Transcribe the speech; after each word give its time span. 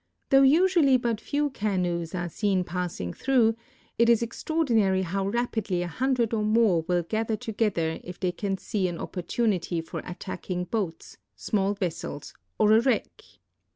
Though 0.31 0.41
usually 0.41 0.97
but 0.97 1.21
few 1.21 1.51
canoes 1.51 2.15
are 2.15 2.27
seen 2.27 2.57
in 2.61 2.63
passing 2.63 3.13
through, 3.13 3.55
it 3.99 4.09
is 4.09 4.23
extraordinary 4.23 5.03
how 5.03 5.27
rapidly 5.27 5.83
a 5.83 5.87
hundred 5.87 6.33
or 6.33 6.41
more 6.43 6.81
will 6.87 7.03
gather 7.03 7.35
together 7.35 7.99
if 8.03 8.19
they 8.19 8.33
see 8.57 8.87
an 8.87 8.97
opportunity 8.97 9.79
for 9.79 9.99
attacking 10.03 10.63
boats, 10.63 11.19
small 11.35 11.75
vessels, 11.75 12.33
or 12.57 12.71
a 12.73 12.81
wreck. 12.81 13.21